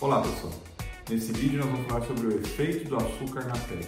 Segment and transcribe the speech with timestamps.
[0.00, 0.52] Olá pessoal,
[1.10, 3.84] nesse vídeo nós vamos falar sobre o efeito do açúcar na pele.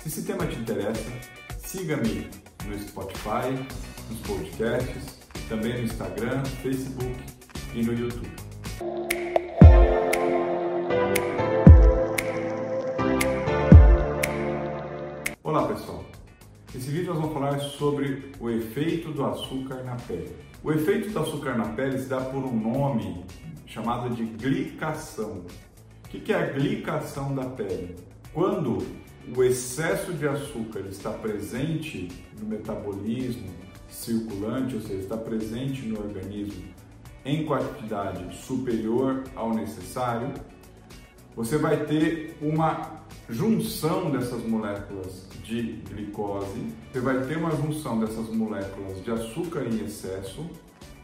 [0.00, 1.10] Se esse tema te interessa,
[1.58, 2.30] siga-me
[2.64, 3.50] no Spotify,
[4.08, 5.18] nos podcasts,
[5.48, 7.16] também no Instagram, Facebook
[7.74, 8.30] e no YouTube.
[15.42, 16.04] Olá pessoal,
[16.72, 20.30] nesse vídeo nós vamos falar sobre o efeito do açúcar na pele.
[20.62, 23.24] O efeito do açúcar na pele se dá por um nome
[23.68, 25.44] chamado de glicação.
[26.04, 27.96] O que é a glicação da pele?
[28.32, 28.78] Quando
[29.36, 32.08] o excesso de açúcar está presente
[32.40, 33.48] no metabolismo
[33.90, 36.64] circulante, ou seja, está presente no organismo
[37.24, 40.32] em quantidade superior ao necessário,
[41.36, 48.28] você vai ter uma junção dessas moléculas de glicose, você vai ter uma junção dessas
[48.30, 50.48] moléculas de açúcar em excesso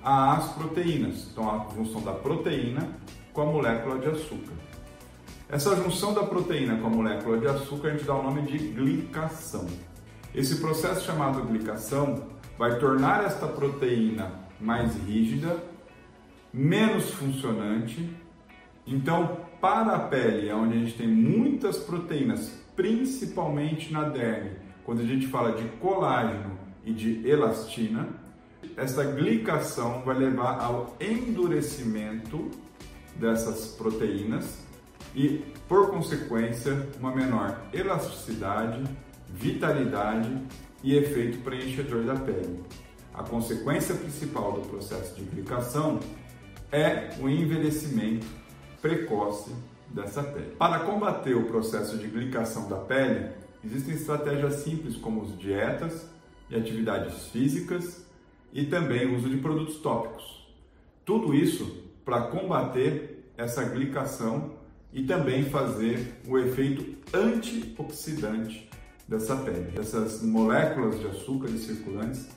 [0.04, 1.28] às proteínas.
[1.32, 2.88] Então, a junção da proteína
[3.32, 4.52] com a molécula de açúcar.
[5.48, 8.58] Essa junção da proteína com a molécula de açúcar a gente dá o nome de
[8.58, 9.66] glicação.
[10.34, 15.62] Esse processo chamado glicação vai tornar esta proteína mais rígida,
[16.52, 18.08] menos funcionante.
[18.86, 24.52] Então, para a pele, onde a gente tem muitas proteínas, principalmente na derme,
[24.84, 28.08] quando a gente fala de colágeno e de elastina,
[28.76, 32.50] essa glicação vai levar ao endurecimento
[33.16, 34.58] dessas proteínas
[35.14, 38.82] e, por consequência, uma menor elasticidade,
[39.28, 40.36] vitalidade
[40.82, 42.62] e efeito preenchedor da pele.
[43.12, 46.00] A consequência principal do processo de glicação
[46.72, 48.26] é o envelhecimento
[48.82, 49.52] precoce
[49.88, 50.56] dessa pele.
[50.58, 53.30] Para combater o processo de glicação da pele,
[53.64, 56.08] existem estratégias simples como as dietas
[56.50, 58.04] e atividades físicas
[58.54, 60.46] e também o uso de produtos tópicos.
[61.04, 64.52] Tudo isso para combater essa glicação
[64.92, 68.70] e também fazer o efeito antioxidante
[69.08, 72.28] dessa pele, dessas moléculas de açúcares circulantes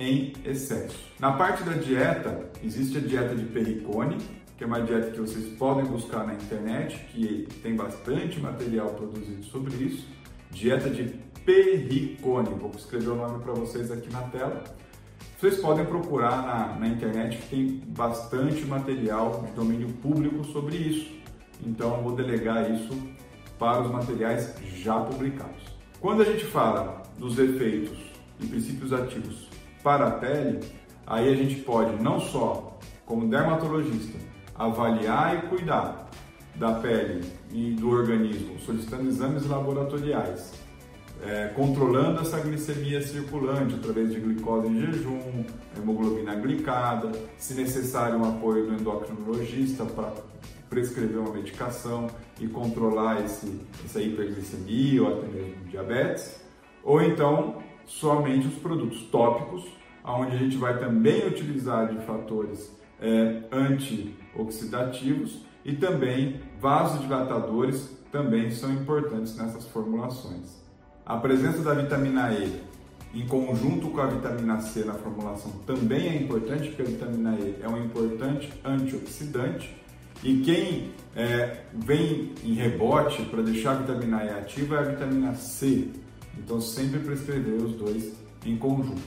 [0.00, 0.98] em excesso.
[1.20, 4.16] Na parte da dieta, existe a dieta de Perricone,
[4.56, 9.44] que é uma dieta que vocês podem buscar na internet, que tem bastante material produzido
[9.44, 10.06] sobre isso.
[10.50, 11.04] Dieta de
[11.44, 14.64] Perricone, vou escrever o nome para vocês aqui na tela.
[15.38, 21.14] Vocês podem procurar na, na internet que tem bastante material de domínio público sobre isso.
[21.60, 22.96] Então, vou delegar isso
[23.58, 25.62] para os materiais já publicados.
[26.00, 27.98] Quando a gente fala dos efeitos
[28.40, 29.50] e princípios ativos
[29.82, 30.60] para a pele,
[31.06, 34.18] aí a gente pode não só, como dermatologista,
[34.54, 36.08] avaliar e cuidar
[36.54, 40.54] da pele e do organismo, solicitando exames laboratoriais,
[41.24, 45.44] é, controlando essa glicemia circulante através de glicose em jejum,
[45.76, 50.12] hemoglobina glicada, se necessário um apoio do endocrinologista para
[50.68, 52.08] prescrever uma medicação
[52.40, 56.40] e controlar esse, essa hiperglicemia ou até mesmo diabetes,
[56.82, 59.64] ou então somente os produtos tópicos,
[60.04, 68.72] onde a gente vai também utilizar de fatores é, antioxidativos e também vasodilatadores também são
[68.72, 70.65] importantes nessas formulações.
[71.06, 72.60] A presença da vitamina E
[73.14, 77.56] em conjunto com a vitamina C na formulação também é importante, porque a vitamina E
[77.62, 79.72] é um importante antioxidante
[80.24, 85.34] e quem é, vem em rebote para deixar a vitamina E ativa é a vitamina
[85.36, 85.90] C.
[86.36, 88.12] Então sempre prescrever os dois
[88.44, 89.00] em conjunto.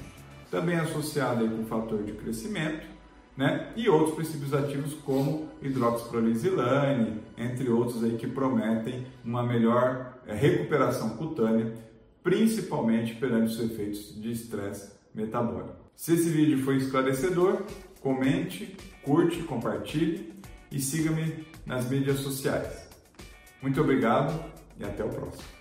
[0.49, 2.88] Também associado aí com o fator de crescimento,
[3.35, 3.73] né?
[3.75, 11.09] E outros princípios ativos como hidroxiprolisilane, entre outros aí que prometem uma melhor é, recuperação
[11.11, 11.88] cutânea,
[12.24, 15.75] principalmente perante os efeitos de estresse metabólico.
[15.96, 17.63] Se esse vídeo foi esclarecedor,
[18.02, 20.34] comente, curte, compartilhe
[20.72, 22.88] e siga-me nas mídias sociais.
[23.62, 24.44] Muito obrigado
[24.80, 25.58] e até o próximo.